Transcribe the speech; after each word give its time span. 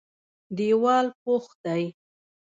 دېوال 0.57 1.07
پخ 1.23 1.43
دی. 1.63 1.83